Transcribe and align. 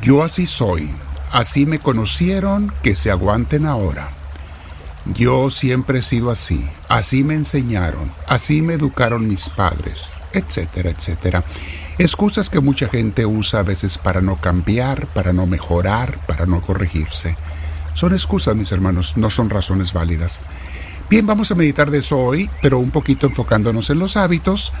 Yo 0.00 0.22
así 0.22 0.46
soy, 0.46 0.90
así 1.32 1.66
me 1.66 1.78
conocieron, 1.78 2.72
que 2.82 2.96
se 2.96 3.10
aguanten 3.10 3.66
ahora. 3.66 4.10
Yo 5.14 5.50
siempre 5.50 6.00
he 6.00 6.02
sido 6.02 6.30
así, 6.30 6.64
así 6.88 7.22
me 7.22 7.34
enseñaron, 7.34 8.10
así 8.26 8.60
me 8.60 8.74
educaron 8.74 9.28
mis 9.28 9.48
padres, 9.48 10.14
etcétera, 10.32 10.90
etcétera. 10.90 11.44
Excusas 11.98 12.50
que 12.50 12.60
mucha 12.60 12.88
gente 12.88 13.24
usa 13.24 13.60
a 13.60 13.62
veces 13.62 13.98
para 13.98 14.20
no 14.20 14.36
cambiar, 14.40 15.06
para 15.06 15.32
no 15.32 15.46
mejorar, 15.46 16.18
para 16.26 16.44
no 16.44 16.60
corregirse. 16.60 17.36
Son 17.94 18.12
excusas, 18.12 18.54
mis 18.54 18.72
hermanos, 18.72 19.16
no 19.16 19.30
son 19.30 19.48
razones 19.48 19.92
válidas. 19.92 20.44
Bien, 21.08 21.24
vamos 21.24 21.50
a 21.52 21.54
meditar 21.54 21.90
de 21.90 21.98
eso 21.98 22.18
hoy, 22.18 22.50
pero 22.60 22.78
un 22.78 22.90
poquito 22.90 23.26
enfocándonos 23.26 23.88
en 23.90 24.00
los 24.00 24.16
hábitos 24.16 24.72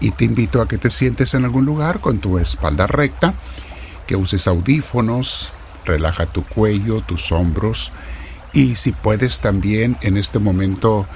y 0.00 0.10
te 0.10 0.24
invito 0.24 0.60
a 0.60 0.66
que 0.66 0.78
te 0.78 0.90
sientes 0.90 1.34
en 1.34 1.44
algún 1.44 1.66
lugar 1.66 2.00
con 2.00 2.18
tu 2.18 2.38
espalda 2.38 2.86
recta, 2.86 3.34
que 4.06 4.16
uses 4.16 4.46
audífonos, 4.46 5.52
relaja 5.84 6.26
tu 6.26 6.44
cuello, 6.44 7.00
tus 7.00 7.32
hombros 7.32 7.92
y 8.52 8.76
si 8.76 8.92
puedes 8.92 9.40
también 9.40 9.98
en 10.00 10.16
este 10.16 10.38
momento 10.38 11.06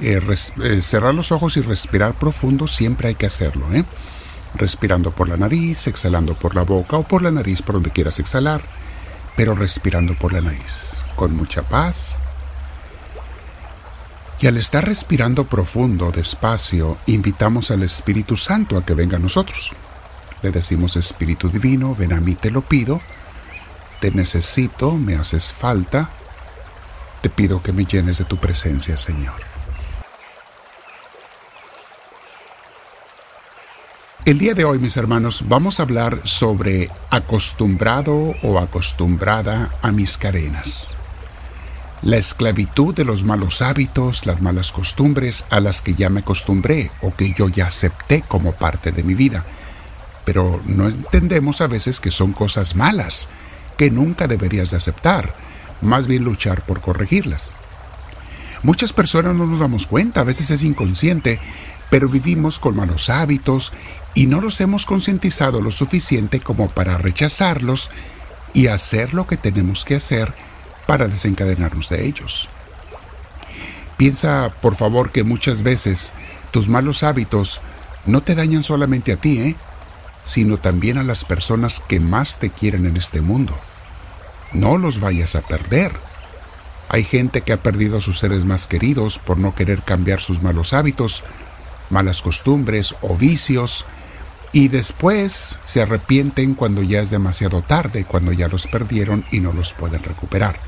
eh, 0.00 0.20
eh, 0.62 0.82
cerrar 0.82 1.14
los 1.14 1.30
ojos 1.30 1.56
y 1.56 1.60
respirar 1.60 2.14
profundo, 2.14 2.66
siempre 2.66 3.08
hay 3.08 3.14
que 3.14 3.26
hacerlo, 3.26 3.72
¿eh? 3.72 3.84
respirando 4.54 5.12
por 5.12 5.28
la 5.28 5.36
nariz, 5.36 5.86
exhalando 5.86 6.34
por 6.34 6.56
la 6.56 6.62
boca 6.62 6.96
o 6.96 7.04
por 7.04 7.22
la 7.22 7.30
nariz 7.30 7.62
por 7.62 7.76
donde 7.76 7.90
quieras 7.90 8.18
exhalar, 8.18 8.60
pero 9.36 9.54
respirando 9.54 10.14
por 10.14 10.32
la 10.32 10.40
nariz, 10.40 11.02
con 11.16 11.36
mucha 11.36 11.62
paz. 11.62 12.18
Y 14.40 14.46
al 14.46 14.56
estar 14.56 14.84
respirando 14.84 15.44
profundo, 15.44 16.10
despacio, 16.10 16.96
invitamos 17.06 17.70
al 17.70 17.82
Espíritu 17.82 18.36
Santo 18.36 18.78
a 18.78 18.84
que 18.84 18.94
venga 18.94 19.16
a 19.16 19.20
nosotros. 19.20 19.72
Le 20.42 20.50
decimos, 20.50 20.96
Espíritu 20.96 21.48
Divino, 21.48 21.94
ven 21.94 22.12
a 22.12 22.20
mí, 22.20 22.34
te 22.34 22.50
lo 22.50 22.62
pido, 22.62 23.00
te 24.00 24.10
necesito, 24.10 24.92
me 24.92 25.16
haces 25.16 25.52
falta, 25.52 26.08
te 27.20 27.28
pido 27.28 27.62
que 27.62 27.72
me 27.72 27.84
llenes 27.84 28.18
de 28.18 28.24
tu 28.24 28.38
presencia, 28.38 28.96
Señor. 28.96 29.34
El 34.24 34.38
día 34.38 34.54
de 34.54 34.64
hoy, 34.64 34.78
mis 34.78 34.96
hermanos, 34.96 35.44
vamos 35.48 35.80
a 35.80 35.82
hablar 35.82 36.20
sobre 36.24 36.88
acostumbrado 37.10 38.34
o 38.42 38.58
acostumbrada 38.58 39.70
a 39.82 39.92
mis 39.92 40.18
cadenas. 40.18 40.94
La 42.02 42.16
esclavitud 42.16 42.94
de 42.94 43.04
los 43.04 43.24
malos 43.24 43.60
hábitos, 43.60 44.26
las 44.26 44.40
malas 44.40 44.72
costumbres 44.72 45.44
a 45.50 45.60
las 45.60 45.80
que 45.80 45.94
ya 45.94 46.10
me 46.10 46.20
acostumbré 46.20 46.90
o 47.02 47.14
que 47.14 47.32
yo 47.32 47.48
ya 47.48 47.66
acepté 47.66 48.22
como 48.22 48.52
parte 48.52 48.92
de 48.92 49.02
mi 49.02 49.14
vida. 49.14 49.44
Pero 50.24 50.62
no 50.66 50.88
entendemos 50.88 51.60
a 51.60 51.66
veces 51.66 52.00
que 52.00 52.10
son 52.10 52.32
cosas 52.32 52.76
malas, 52.76 53.28
que 53.76 53.90
nunca 53.90 54.26
deberías 54.26 54.70
de 54.70 54.76
aceptar, 54.76 55.34
más 55.80 56.06
bien 56.06 56.24
luchar 56.24 56.62
por 56.62 56.80
corregirlas. 56.80 57.56
Muchas 58.62 58.92
personas 58.92 59.34
no 59.34 59.46
nos 59.46 59.60
damos 59.60 59.86
cuenta, 59.86 60.20
a 60.20 60.24
veces 60.24 60.50
es 60.50 60.62
inconsciente, 60.62 61.40
pero 61.88 62.08
vivimos 62.08 62.58
con 62.58 62.76
malos 62.76 63.08
hábitos 63.08 63.72
y 64.14 64.26
no 64.26 64.40
los 64.40 64.60
hemos 64.60 64.84
concientizado 64.84 65.62
lo 65.62 65.70
suficiente 65.70 66.40
como 66.40 66.68
para 66.68 66.98
rechazarlos 66.98 67.90
y 68.52 68.66
hacer 68.66 69.14
lo 69.14 69.26
que 69.26 69.36
tenemos 69.36 69.84
que 69.84 69.96
hacer 69.96 70.34
para 70.86 71.08
desencadenarnos 71.08 71.88
de 71.88 72.06
ellos. 72.06 72.48
Piensa, 73.96 74.52
por 74.60 74.76
favor, 74.76 75.10
que 75.10 75.24
muchas 75.24 75.62
veces 75.62 76.12
tus 76.50 76.68
malos 76.68 77.02
hábitos 77.02 77.60
no 78.06 78.22
te 78.22 78.34
dañan 78.34 78.62
solamente 78.62 79.12
a 79.12 79.16
ti, 79.16 79.38
¿eh? 79.38 79.56
Sino 80.24 80.58
también 80.58 80.98
a 80.98 81.04
las 81.04 81.24
personas 81.24 81.80
que 81.80 82.00
más 82.00 82.38
te 82.38 82.50
quieren 82.50 82.86
en 82.86 82.96
este 82.96 83.20
mundo. 83.20 83.56
No 84.52 84.78
los 84.78 85.00
vayas 85.00 85.34
a 85.34 85.42
perder. 85.42 85.92
Hay 86.88 87.04
gente 87.04 87.42
que 87.42 87.52
ha 87.52 87.58
perdido 87.58 87.98
a 87.98 88.00
sus 88.00 88.18
seres 88.18 88.44
más 88.44 88.66
queridos 88.66 89.18
por 89.18 89.38
no 89.38 89.54
querer 89.54 89.82
cambiar 89.82 90.20
sus 90.20 90.42
malos 90.42 90.72
hábitos 90.72 91.24
malas 91.90 92.22
costumbres 92.22 92.94
o 93.02 93.16
vicios 93.16 93.84
y 94.52 94.68
después 94.68 95.58
se 95.62 95.82
arrepienten 95.82 96.54
cuando 96.54 96.82
ya 96.82 97.00
es 97.00 97.10
demasiado 97.10 97.62
tarde, 97.62 98.04
cuando 98.04 98.32
ya 98.32 98.48
los 98.48 98.66
perdieron 98.66 99.24
y 99.30 99.40
no 99.40 99.52
los 99.52 99.72
pueden 99.72 100.02
recuperar. 100.02 100.58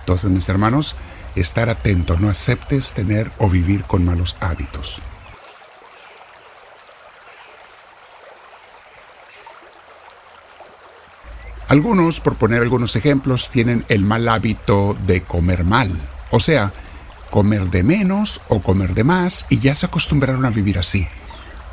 Entonces, 0.00 0.30
mis 0.30 0.48
hermanos, 0.48 0.96
estar 1.36 1.68
atento, 1.68 2.16
no 2.16 2.30
aceptes 2.30 2.92
tener 2.92 3.30
o 3.38 3.48
vivir 3.48 3.84
con 3.84 4.04
malos 4.04 4.36
hábitos. 4.40 5.00
Algunos, 11.68 12.20
por 12.20 12.36
poner 12.36 12.62
algunos 12.62 12.94
ejemplos, 12.94 13.50
tienen 13.50 13.84
el 13.88 14.04
mal 14.04 14.28
hábito 14.28 14.96
de 15.04 15.22
comer 15.22 15.64
mal, 15.64 15.90
o 16.30 16.38
sea, 16.38 16.72
comer 17.30 17.70
de 17.70 17.82
menos 17.82 18.40
o 18.48 18.60
comer 18.60 18.94
de 18.94 19.02
más 19.02 19.46
y 19.48 19.58
ya 19.58 19.74
se 19.74 19.86
acostumbraron 19.86 20.44
a 20.44 20.50
vivir 20.50 20.78
así. 20.78 21.08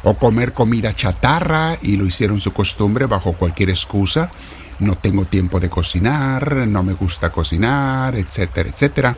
O 0.03 0.15
comer 0.15 0.53
comida 0.53 0.93
chatarra 0.93 1.77
y 1.81 1.95
lo 1.95 2.05
hicieron 2.05 2.41
su 2.41 2.51
costumbre 2.51 3.05
bajo 3.05 3.33
cualquier 3.33 3.69
excusa. 3.69 4.31
No 4.79 4.95
tengo 4.95 5.25
tiempo 5.25 5.59
de 5.59 5.69
cocinar, 5.69 6.67
no 6.67 6.83
me 6.83 6.93
gusta 6.93 7.31
cocinar, 7.31 8.15
etcétera, 8.15 8.69
etcétera. 8.69 9.15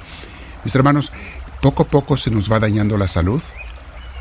Mis 0.64 0.76
hermanos, 0.76 1.12
poco 1.62 1.84
a 1.84 1.88
poco 1.88 2.18
se 2.18 2.30
nos 2.30 2.52
va 2.52 2.60
dañando 2.60 2.98
la 2.98 3.08
salud, 3.08 3.42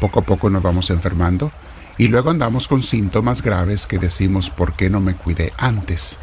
poco 0.01 0.21
a 0.21 0.23
poco 0.23 0.49
nos 0.49 0.63
vamos 0.63 0.89
enfermando 0.91 1.51
y 1.99 2.09
luego 2.09 2.31
andamos 2.31 2.69
con 2.69 2.83
síntomas 2.83 3.43
graves 3.43 3.87
que 3.87 3.99
decimos 3.99 4.51
¿por 4.51 4.73
qué 4.73 4.89
no 4.89 5.01
me 5.01 5.15
cuidé 5.15 5.53
antes? 5.59 6.19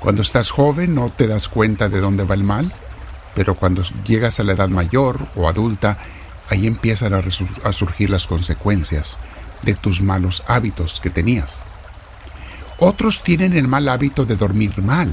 Cuando 0.00 0.22
estás 0.22 0.50
joven 0.50 0.94
no 0.94 1.10
te 1.10 1.26
das 1.26 1.48
cuenta 1.48 1.88
de 1.88 2.00
dónde 2.00 2.24
va 2.24 2.34
el 2.34 2.44
mal 2.44 2.72
pero 3.36 3.54
cuando 3.54 3.82
llegas 4.06 4.40
a 4.40 4.44
la 4.44 4.54
edad 4.54 4.70
mayor 4.70 5.28
o 5.36 5.46
adulta, 5.46 5.98
ahí 6.48 6.66
empiezan 6.66 7.12
a, 7.12 7.72
surgir 7.72 8.08
las 8.08 8.26
consecuencias 8.26 9.18
de 9.60 9.74
tus 9.74 10.00
malos 10.00 10.42
hábitos 10.48 11.00
que 11.00 11.10
tenías. 11.10 11.62
Otros 12.78 13.22
tienen 13.22 13.54
el 13.54 13.68
mal 13.68 13.90
hábito 13.90 14.24
de 14.24 14.36
dormir 14.36 14.80
mal. 14.80 15.12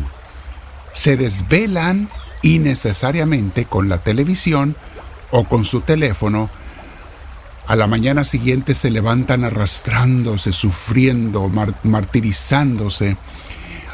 Se 0.94 1.18
desvelan 1.18 2.08
innecesariamente 2.44 3.66
con 3.66 3.90
la 3.90 3.98
televisión 3.98 4.78
o 5.30 5.44
con 5.44 5.66
su 5.66 5.82
teléfono. 5.82 6.50
A 7.68 7.76
la 7.76 7.88
mañana 7.88 8.24
siguiente 8.24 8.74
se 8.74 8.90
levantan 8.90 9.44
arrastrándose, 9.44 10.54
sufriendo, 10.54 11.52
martirizándose. 11.84 13.18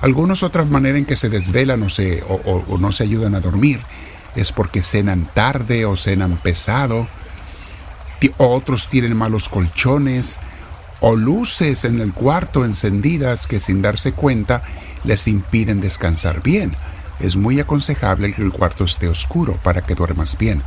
Algunos 0.02 0.44
otras 0.44 0.68
maneras 0.68 1.00
en 1.00 1.06
que 1.06 1.16
se 1.16 1.30
desvelan 1.30 1.84
o, 1.84 1.90
se, 1.90 2.24
o 2.28 2.78
no 2.78 2.92
se 2.92 3.04
ayudan 3.04 3.36
a 3.36 3.42
dormir 3.42 3.82
es 4.36 4.52
porque 4.52 4.84
cenan 4.84 5.30
tarde 5.34 5.86
o 5.86 5.96
cenan 5.96 6.38
pesado, 6.38 7.08
otros 8.38 8.88
tienen 8.90 9.16
malos 9.16 9.50
colchones 9.50 10.40
o 11.00 11.16
luces 11.16 11.86
en 11.86 12.00
el 12.02 12.14
cuarto 12.14 12.66
encendidas 12.66 13.48
que 13.48 13.60
sin 13.60 13.82
darse 13.82 14.12
cuenta 14.12 14.62
les 15.04 15.28
impiden 15.28 15.82
descansar 15.82 16.42
bien. 16.42 16.76
Es 17.20 17.36
muy 17.36 17.60
aconsejable 17.60 18.34
que 18.34 18.42
el 18.42 18.52
cuarto 18.52 18.84
esté 18.84 19.08
oscuro 19.08 19.58
para 19.64 19.81
que 19.81 19.96
duermas 19.96 20.38
bien 20.38 20.62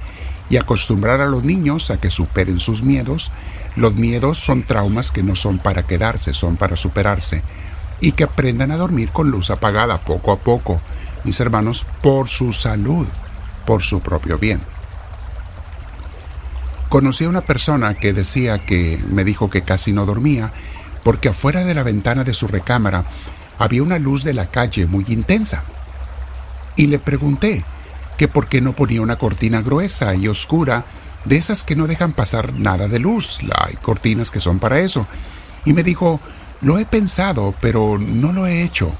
y 0.50 0.56
acostumbrar 0.56 1.20
a 1.20 1.26
los 1.26 1.44
niños 1.44 1.90
a 1.90 1.98
que 1.98 2.10
superen 2.10 2.60
sus 2.60 2.82
miedos. 2.82 3.30
Los 3.76 3.94
miedos 3.94 4.38
son 4.38 4.62
traumas 4.62 5.10
que 5.10 5.22
no 5.22 5.36
son 5.36 5.58
para 5.58 5.84
quedarse, 5.84 6.34
son 6.34 6.56
para 6.56 6.76
superarse 6.76 7.42
y 8.02 8.12
que 8.12 8.24
aprendan 8.24 8.70
a 8.72 8.76
dormir 8.76 9.08
con 9.10 9.30
luz 9.30 9.50
apagada 9.50 9.98
poco 9.98 10.32
a 10.32 10.36
poco, 10.36 10.82
mis 11.24 11.40
hermanos, 11.40 11.86
por 12.02 12.28
su 12.28 12.52
salud 12.52 13.06
por 13.64 13.82
su 13.82 14.00
propio 14.00 14.38
bien. 14.38 14.60
Conocí 16.88 17.24
a 17.24 17.28
una 17.28 17.40
persona 17.40 17.94
que 17.94 18.12
decía 18.12 18.58
que 18.66 19.02
me 19.10 19.24
dijo 19.24 19.48
que 19.48 19.62
casi 19.62 19.92
no 19.92 20.04
dormía 20.04 20.52
porque 21.02 21.28
afuera 21.28 21.64
de 21.64 21.74
la 21.74 21.82
ventana 21.82 22.22
de 22.22 22.34
su 22.34 22.46
recámara 22.46 23.04
había 23.58 23.82
una 23.82 23.98
luz 23.98 24.24
de 24.24 24.34
la 24.34 24.46
calle 24.46 24.86
muy 24.86 25.04
intensa. 25.08 25.64
Y 26.76 26.86
le 26.86 26.98
pregunté 26.98 27.64
que 28.18 28.28
por 28.28 28.46
qué 28.46 28.60
no 28.60 28.74
ponía 28.74 29.00
una 29.00 29.16
cortina 29.16 29.62
gruesa 29.62 30.14
y 30.14 30.28
oscura 30.28 30.84
de 31.24 31.36
esas 31.36 31.64
que 31.64 31.76
no 31.76 31.86
dejan 31.86 32.12
pasar 32.12 32.52
nada 32.52 32.88
de 32.88 32.98
luz. 32.98 33.40
Hay 33.54 33.76
cortinas 33.76 34.30
que 34.30 34.40
son 34.40 34.58
para 34.58 34.80
eso. 34.80 35.06
Y 35.64 35.72
me 35.72 35.82
dijo, 35.82 36.20
lo 36.62 36.78
he 36.78 36.86
pensado, 36.86 37.54
pero 37.60 37.98
no 37.98 38.32
lo 38.32 38.46
he 38.46 38.62
hecho. 38.62 38.92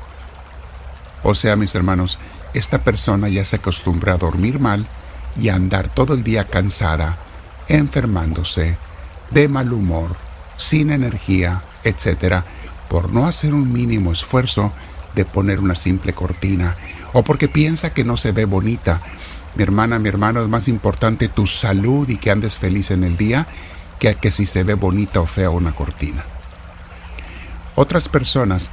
O 1.23 1.35
sea, 1.35 1.55
mis 1.55 1.75
hermanos, 1.75 2.19
esta 2.55 2.79
persona 2.79 3.29
ya 3.29 3.44
se 3.44 3.56
acostumbra 3.56 4.14
a 4.14 4.19
dormir 4.19 4.59
mal 4.59 4.85
y 5.41 5.49
a 5.49 5.55
andar 5.55 5.88
todo 5.88 6.14
el 6.14 6.25
día 6.25 6.44
cansada, 6.44 7.19
enfermándose, 7.69 8.76
de 9.31 9.49
mal 9.49 9.73
humor, 9.73 10.17
sin 10.56 10.91
energía, 10.91 11.62
etc., 11.85 12.43
por 12.88 13.11
no 13.11 13.26
hacer 13.26 13.55
un 13.55 13.73
mínimo 13.73 14.12
esfuerzo 14.12 14.73
de 15.15 15.25
poner 15.25 15.61
una 15.61 15.76
simple 15.76 16.12
cortina, 16.12 16.76
o 17.12 17.23
porque 17.23 17.49
piensa 17.49 17.94
que 17.94 18.05
no 18.05 18.17
se 18.17 18.32
ve 18.32 18.44
bonita. 18.44 19.00
Mi 19.55 19.62
hermana, 19.62 19.99
mi 19.99 20.08
hermano, 20.08 20.43
es 20.43 20.49
más 20.49 20.67
importante 20.67 21.29
tu 21.29 21.47
salud 21.47 22.08
y 22.08 22.17
que 22.17 22.31
andes 22.31 22.58
feliz 22.58 22.91
en 22.91 23.05
el 23.05 23.17
día 23.17 23.47
que 23.99 24.15
que 24.15 24.32
si 24.32 24.47
se 24.47 24.65
ve 24.65 24.75
bonita 24.75 25.20
o 25.20 25.26
fea 25.26 25.50
una 25.50 25.73
cortina. 25.73 26.25
Otras 27.74 28.08
personas 28.08 28.70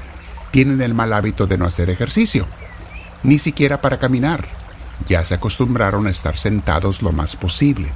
tienen 0.51 0.81
el 0.81 0.93
mal 0.93 1.13
hábito 1.13 1.47
de 1.47 1.57
no 1.57 1.65
hacer 1.65 1.89
ejercicio, 1.89 2.45
ni 3.23 3.39
siquiera 3.39 3.81
para 3.81 3.99
caminar. 3.99 4.45
Ya 5.07 5.23
se 5.23 5.35
acostumbraron 5.35 6.07
a 6.07 6.09
estar 6.09 6.37
sentados 6.37 7.01
lo 7.01 7.11
más 7.11 7.35
posible. 7.35 7.91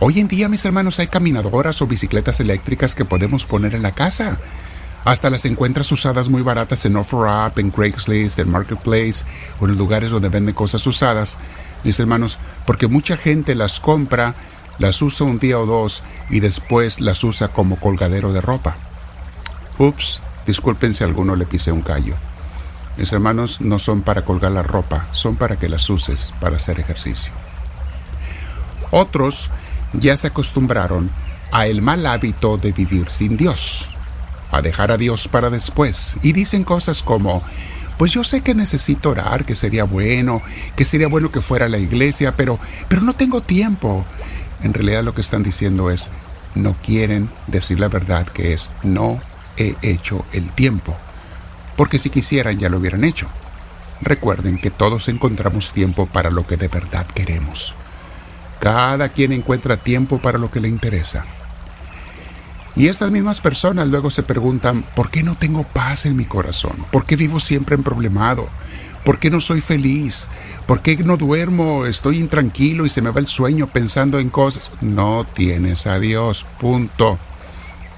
Hoy 0.00 0.20
en 0.20 0.28
día, 0.28 0.48
mis 0.48 0.64
hermanos, 0.64 0.98
hay 0.98 1.08
caminadoras 1.08 1.82
o 1.82 1.86
bicicletas 1.86 2.40
eléctricas 2.40 2.94
que 2.94 3.04
podemos 3.04 3.44
poner 3.44 3.74
en 3.74 3.82
la 3.82 3.92
casa. 3.92 4.38
Hasta 5.04 5.30
las 5.30 5.44
encuentras 5.44 5.90
usadas 5.90 6.28
muy 6.28 6.42
baratas 6.42 6.84
en 6.84 6.96
OfferUp, 6.96 7.58
en 7.58 7.70
Craigslist, 7.70 8.38
en 8.38 8.50
Marketplace 8.50 9.24
o 9.58 9.66
en 9.66 9.76
lugares 9.78 10.10
donde 10.10 10.28
venden 10.28 10.54
cosas 10.54 10.86
usadas, 10.86 11.38
mis 11.84 11.98
hermanos, 11.98 12.38
porque 12.66 12.88
mucha 12.88 13.16
gente 13.16 13.54
las 13.54 13.80
compra, 13.80 14.34
las 14.78 15.00
usa 15.00 15.26
un 15.26 15.38
día 15.38 15.58
o 15.58 15.66
dos 15.66 16.02
y 16.30 16.40
después 16.40 17.00
las 17.00 17.24
usa 17.24 17.48
como 17.48 17.76
colgadero 17.76 18.32
de 18.32 18.40
ropa. 18.40 18.76
Ups, 19.78 20.20
disculpen 20.46 20.92
si 20.92 21.04
alguno 21.04 21.36
le 21.36 21.46
pisé 21.46 21.70
un 21.70 21.82
callo. 21.82 22.14
Mis 22.96 23.12
hermanos 23.12 23.60
no 23.60 23.78
son 23.78 24.02
para 24.02 24.24
colgar 24.24 24.50
la 24.50 24.64
ropa, 24.64 25.06
son 25.12 25.36
para 25.36 25.56
que 25.56 25.68
las 25.68 25.88
uses 25.88 26.34
para 26.40 26.56
hacer 26.56 26.80
ejercicio. 26.80 27.32
Otros 28.90 29.50
ya 29.92 30.16
se 30.16 30.26
acostumbraron 30.26 31.10
a 31.52 31.66
el 31.66 31.80
mal 31.80 32.04
hábito 32.06 32.56
de 32.56 32.72
vivir 32.72 33.10
sin 33.10 33.36
Dios, 33.36 33.88
a 34.50 34.62
dejar 34.62 34.90
a 34.90 34.96
Dios 34.96 35.28
para 35.28 35.48
después, 35.48 36.16
y 36.22 36.32
dicen 36.32 36.64
cosas 36.64 37.04
como, 37.04 37.42
pues 37.98 38.12
yo 38.12 38.24
sé 38.24 38.40
que 38.40 38.54
necesito 38.54 39.10
orar, 39.10 39.44
que 39.44 39.54
sería 39.54 39.84
bueno, 39.84 40.42
que 40.74 40.84
sería 40.84 41.06
bueno 41.06 41.30
que 41.30 41.40
fuera 41.40 41.66
a 41.66 41.68
la 41.68 41.78
iglesia, 41.78 42.32
pero, 42.36 42.58
pero 42.88 43.02
no 43.02 43.12
tengo 43.12 43.42
tiempo. 43.42 44.04
En 44.62 44.74
realidad 44.74 45.04
lo 45.04 45.14
que 45.14 45.20
están 45.20 45.44
diciendo 45.44 45.90
es, 45.90 46.10
no 46.56 46.74
quieren 46.84 47.30
decir 47.46 47.78
la 47.78 47.88
verdad, 47.88 48.26
que 48.26 48.52
es, 48.52 48.70
no 48.82 49.20
he 49.58 49.76
hecho 49.82 50.24
el 50.32 50.50
tiempo. 50.52 50.96
Porque 51.76 51.98
si 51.98 52.10
quisieran 52.10 52.58
ya 52.58 52.68
lo 52.68 52.78
hubieran 52.78 53.04
hecho. 53.04 53.28
Recuerden 54.00 54.58
que 54.58 54.70
todos 54.70 55.08
encontramos 55.08 55.72
tiempo 55.72 56.06
para 56.06 56.30
lo 56.30 56.46
que 56.46 56.56
de 56.56 56.68
verdad 56.68 57.06
queremos. 57.06 57.74
Cada 58.60 59.08
quien 59.10 59.32
encuentra 59.32 59.76
tiempo 59.76 60.18
para 60.18 60.38
lo 60.38 60.50
que 60.50 60.60
le 60.60 60.68
interesa. 60.68 61.24
Y 62.76 62.86
estas 62.86 63.10
mismas 63.10 63.40
personas 63.40 63.88
luego 63.88 64.10
se 64.10 64.22
preguntan, 64.22 64.84
¿por 64.94 65.10
qué 65.10 65.24
no 65.24 65.36
tengo 65.36 65.64
paz 65.64 66.06
en 66.06 66.16
mi 66.16 66.24
corazón? 66.24 66.76
¿Por 66.92 67.06
qué 67.06 67.16
vivo 67.16 67.40
siempre 67.40 67.74
en 67.74 67.82
problemado? 67.82 68.48
¿Por 69.04 69.18
qué 69.18 69.30
no 69.30 69.40
soy 69.40 69.60
feliz? 69.60 70.28
¿Por 70.66 70.80
qué 70.80 70.96
no 70.96 71.16
duermo? 71.16 71.86
Estoy 71.86 72.18
intranquilo 72.18 72.86
y 72.86 72.90
se 72.90 73.02
me 73.02 73.10
va 73.10 73.20
el 73.20 73.26
sueño 73.26 73.66
pensando 73.66 74.20
en 74.20 74.30
cosas. 74.30 74.70
No 74.80 75.26
tienes 75.34 75.86
a 75.86 75.98
Dios, 75.98 76.46
punto, 76.60 77.18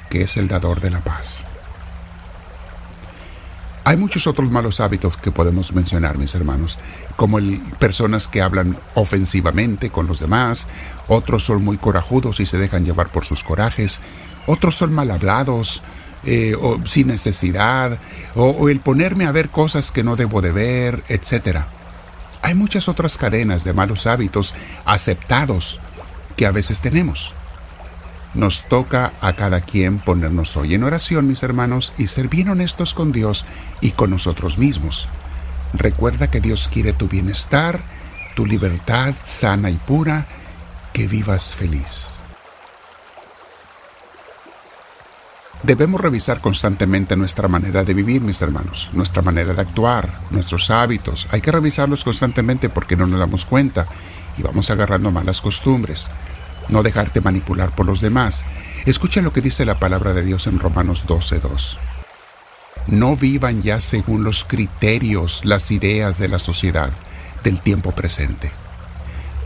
que 0.08 0.22
es 0.22 0.36
el 0.38 0.48
dador 0.48 0.80
de 0.80 0.90
la 0.90 1.00
paz. 1.00 1.44
Hay 3.82 3.96
muchos 3.96 4.26
otros 4.26 4.50
malos 4.50 4.80
hábitos 4.80 5.16
que 5.16 5.30
podemos 5.30 5.72
mencionar, 5.72 6.18
mis 6.18 6.34
hermanos, 6.34 6.78
como 7.16 7.38
el, 7.38 7.60
personas 7.78 8.28
que 8.28 8.42
hablan 8.42 8.76
ofensivamente 8.94 9.90
con 9.90 10.06
los 10.06 10.20
demás, 10.20 10.68
otros 11.08 11.44
son 11.44 11.64
muy 11.64 11.78
corajudos 11.78 12.40
y 12.40 12.46
se 12.46 12.58
dejan 12.58 12.84
llevar 12.84 13.08
por 13.08 13.24
sus 13.24 13.42
corajes, 13.42 14.00
otros 14.46 14.76
son 14.76 14.92
mal 14.92 15.10
hablados, 15.10 15.82
eh, 16.24 16.54
o 16.60 16.78
sin 16.86 17.06
necesidad, 17.06 17.98
o, 18.34 18.68
el 18.68 18.80
ponerme 18.80 19.26
a 19.26 19.32
ver 19.32 19.48
cosas 19.48 19.90
que 19.90 20.04
no 20.04 20.16
debo 20.16 20.42
de 20.42 20.52
ver, 20.52 21.02
etc. 21.08 21.60
Hay 22.42 22.54
muchas 22.54 22.88
otras 22.88 23.16
cadenas 23.16 23.64
de 23.64 23.72
malos 23.72 24.06
hábitos 24.06 24.54
aceptados 24.84 25.80
que 26.36 26.44
a 26.44 26.50
veces 26.50 26.80
tenemos. 26.80 27.32
Nos 28.34 28.64
toca 28.64 29.12
a 29.20 29.32
cada 29.32 29.60
quien 29.60 29.98
ponernos 29.98 30.56
hoy 30.56 30.74
en 30.74 30.84
oración, 30.84 31.26
mis 31.26 31.42
hermanos, 31.42 31.92
y 31.98 32.06
ser 32.06 32.28
bien 32.28 32.48
honestos 32.48 32.94
con 32.94 33.10
Dios 33.10 33.44
y 33.80 33.90
con 33.90 34.10
nosotros 34.10 34.56
mismos. 34.56 35.08
Recuerda 35.72 36.30
que 36.30 36.40
Dios 36.40 36.68
quiere 36.68 36.92
tu 36.92 37.08
bienestar, 37.08 37.80
tu 38.36 38.46
libertad 38.46 39.14
sana 39.24 39.70
y 39.70 39.76
pura, 39.76 40.26
que 40.92 41.08
vivas 41.08 41.54
feliz. 41.54 42.14
Debemos 45.62 46.00
revisar 46.00 46.40
constantemente 46.40 47.16
nuestra 47.16 47.46
manera 47.46 47.84
de 47.84 47.92
vivir, 47.92 48.22
mis 48.22 48.40
hermanos, 48.40 48.88
nuestra 48.92 49.20
manera 49.20 49.52
de 49.52 49.60
actuar, 49.60 50.08
nuestros 50.30 50.70
hábitos. 50.70 51.26
Hay 51.30 51.42
que 51.42 51.52
revisarlos 51.52 52.02
constantemente 52.02 52.70
porque 52.70 52.96
no 52.96 53.06
nos 53.06 53.20
damos 53.20 53.44
cuenta 53.44 53.86
y 54.38 54.42
vamos 54.42 54.70
agarrando 54.70 55.10
malas 55.10 55.42
costumbres. 55.42 56.08
No 56.70 56.82
dejarte 56.82 57.20
manipular 57.20 57.74
por 57.74 57.86
los 57.86 58.00
demás. 58.00 58.44
Escucha 58.86 59.20
lo 59.20 59.32
que 59.32 59.40
dice 59.40 59.64
la 59.64 59.78
palabra 59.78 60.12
de 60.12 60.22
Dios 60.22 60.46
en 60.46 60.58
Romanos 60.58 61.06
12.2. 61.06 61.76
No 62.86 63.16
vivan 63.16 63.62
ya 63.62 63.80
según 63.80 64.24
los 64.24 64.44
criterios, 64.44 65.44
las 65.44 65.70
ideas 65.70 66.18
de 66.18 66.28
la 66.28 66.38
sociedad 66.38 66.90
del 67.42 67.60
tiempo 67.60 67.92
presente. 67.92 68.50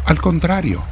Al 0.04 0.20
contrario, 0.20 0.82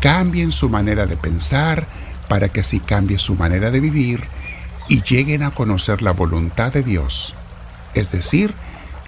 cambien 0.00 0.52
su 0.52 0.68
manera 0.68 1.06
de 1.06 1.16
pensar 1.16 1.86
para 2.28 2.48
que 2.48 2.60
así 2.60 2.80
cambie 2.80 3.18
su 3.18 3.34
manera 3.34 3.70
de 3.70 3.80
vivir 3.80 4.24
y 4.88 5.02
lleguen 5.02 5.42
a 5.42 5.52
conocer 5.52 6.02
la 6.02 6.12
voluntad 6.12 6.72
de 6.72 6.82
Dios, 6.82 7.34
es 7.94 8.10
decir, 8.10 8.54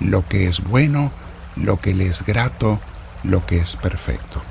lo 0.00 0.26
que 0.26 0.46
es 0.46 0.62
bueno, 0.62 1.12
lo 1.56 1.80
que 1.80 1.94
le 1.94 2.06
es 2.06 2.24
grato, 2.24 2.80
lo 3.22 3.44
que 3.46 3.58
es 3.58 3.76
perfecto. 3.76 4.42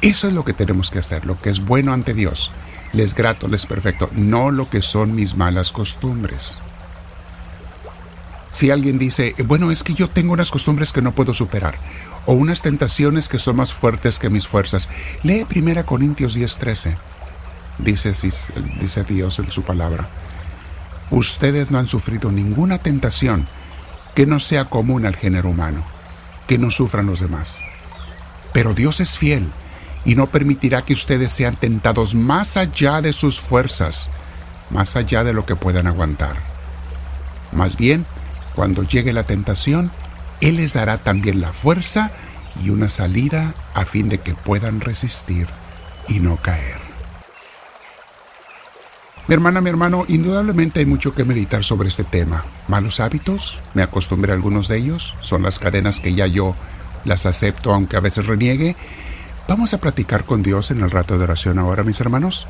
Eso 0.00 0.28
es 0.28 0.34
lo 0.34 0.44
que 0.44 0.52
tenemos 0.52 0.90
que 0.90 1.00
hacer, 1.00 1.26
lo 1.26 1.40
que 1.40 1.50
es 1.50 1.64
bueno 1.64 1.92
ante 1.92 2.14
Dios, 2.14 2.52
les 2.92 3.14
grato, 3.14 3.48
les 3.48 3.66
perfecto, 3.66 4.08
no 4.12 4.50
lo 4.50 4.70
que 4.70 4.82
son 4.82 5.14
mis 5.14 5.34
malas 5.34 5.72
costumbres. 5.72 6.60
Si 8.50 8.70
alguien 8.70 8.98
dice, 8.98 9.34
bueno, 9.44 9.70
es 9.70 9.82
que 9.82 9.94
yo 9.94 10.08
tengo 10.08 10.32
unas 10.32 10.50
costumbres 10.50 10.92
que 10.92 11.02
no 11.02 11.12
puedo 11.12 11.34
superar, 11.34 11.78
o 12.26 12.32
unas 12.32 12.62
tentaciones 12.62 13.28
que 13.28 13.38
son 13.38 13.56
más 13.56 13.74
fuertes 13.74 14.18
que 14.18 14.30
mis 14.30 14.46
fuerzas, 14.46 14.88
lee 15.22 15.46
1 15.54 15.84
Corintios 15.84 16.36
10:13 16.36 16.96
dice, 17.78 18.12
dice 18.80 19.04
Dios 19.04 19.38
en 19.38 19.50
su 19.50 19.62
palabra. 19.62 20.08
Ustedes 21.10 21.70
no 21.70 21.78
han 21.78 21.88
sufrido 21.88 22.30
ninguna 22.30 22.78
tentación 22.78 23.48
que 24.14 24.26
no 24.26 24.40
sea 24.40 24.66
común 24.66 25.06
al 25.06 25.16
género 25.16 25.50
humano, 25.50 25.82
que 26.46 26.58
no 26.58 26.70
sufran 26.70 27.06
los 27.06 27.20
demás. 27.20 27.62
Pero 28.52 28.74
Dios 28.74 29.00
es 29.00 29.16
fiel 29.16 29.48
y 30.04 30.14
no 30.14 30.26
permitirá 30.26 30.82
que 30.82 30.92
ustedes 30.92 31.32
sean 31.32 31.56
tentados 31.56 32.14
más 32.14 32.56
allá 32.56 33.02
de 33.02 33.12
sus 33.12 33.40
fuerzas, 33.40 34.10
más 34.70 34.96
allá 34.96 35.24
de 35.24 35.32
lo 35.32 35.44
que 35.44 35.56
puedan 35.56 35.86
aguantar. 35.86 36.36
Más 37.52 37.76
bien, 37.76 38.06
cuando 38.54 38.82
llegue 38.82 39.12
la 39.12 39.24
tentación, 39.24 39.90
Él 40.40 40.56
les 40.56 40.74
dará 40.74 40.98
también 40.98 41.40
la 41.40 41.52
fuerza 41.52 42.10
y 42.62 42.70
una 42.70 42.88
salida 42.88 43.54
a 43.74 43.84
fin 43.84 44.08
de 44.08 44.18
que 44.18 44.34
puedan 44.34 44.80
resistir 44.80 45.46
y 46.08 46.20
no 46.20 46.36
caer. 46.36 46.88
Mi 49.28 49.34
hermana, 49.34 49.60
mi 49.60 49.68
hermano, 49.68 50.06
indudablemente 50.08 50.80
hay 50.80 50.86
mucho 50.86 51.14
que 51.14 51.24
meditar 51.24 51.62
sobre 51.62 51.88
este 51.88 52.02
tema. 52.02 52.46
Malos 52.66 52.98
hábitos, 52.98 53.60
me 53.74 53.82
acostumbré 53.82 54.32
a 54.32 54.34
algunos 54.34 54.68
de 54.68 54.78
ellos, 54.78 55.14
son 55.20 55.42
las 55.42 55.58
cadenas 55.58 56.00
que 56.00 56.14
ya 56.14 56.26
yo 56.26 56.54
las 57.04 57.26
acepto 57.26 57.74
aunque 57.74 57.98
a 57.98 58.00
veces 58.00 58.26
reniegue. 58.26 58.74
Vamos 59.48 59.72
a 59.72 59.78
platicar 59.78 60.24
con 60.24 60.42
Dios 60.42 60.70
en 60.70 60.82
el 60.82 60.90
rato 60.90 61.16
de 61.16 61.24
oración 61.24 61.58
ahora, 61.58 61.82
mis 61.82 62.02
hermanos. 62.02 62.46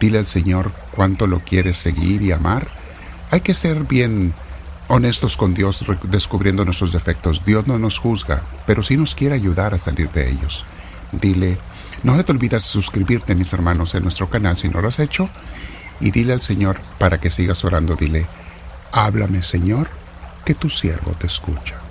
Dile 0.00 0.16
al 0.16 0.26
Señor 0.26 0.72
cuánto 0.92 1.26
lo 1.26 1.40
quieres 1.40 1.76
seguir 1.76 2.22
y 2.22 2.32
amar. 2.32 2.66
Hay 3.30 3.42
que 3.42 3.52
ser 3.52 3.84
bien 3.84 4.32
honestos 4.88 5.36
con 5.36 5.52
Dios 5.52 5.84
descubriendo 6.04 6.64
nuestros 6.64 6.92
defectos. 6.92 7.44
Dios 7.44 7.66
no 7.66 7.78
nos 7.78 7.98
juzga, 7.98 8.42
pero 8.66 8.82
sí 8.82 8.96
nos 8.96 9.14
quiere 9.14 9.34
ayudar 9.34 9.74
a 9.74 9.78
salir 9.78 10.08
de 10.12 10.30
ellos. 10.30 10.64
Dile, 11.12 11.58
no 12.02 12.24
te 12.24 12.32
olvides 12.32 12.62
de 12.62 12.68
suscribirte, 12.68 13.34
mis 13.34 13.52
hermanos, 13.52 13.94
en 13.94 14.02
nuestro 14.02 14.30
canal 14.30 14.56
si 14.56 14.70
no 14.70 14.80
lo 14.80 14.88
has 14.88 15.00
hecho 15.00 15.28
y 16.00 16.10
dile 16.10 16.32
al 16.32 16.40
Señor 16.40 16.78
para 16.98 17.20
que 17.20 17.28
sigas 17.28 17.66
orando, 17.66 17.96
dile, 17.96 18.26
háblame 18.92 19.42
Señor, 19.42 19.88
que 20.46 20.54
tu 20.54 20.70
siervo 20.70 21.12
te 21.18 21.26
escucha. 21.26 21.83